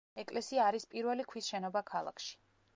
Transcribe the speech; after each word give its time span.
ეკლესია 0.21 0.63
არის 0.69 0.87
პირველი 0.95 1.27
ქვის 1.33 1.53
შენობა 1.53 1.87
ქალაქში. 1.93 2.37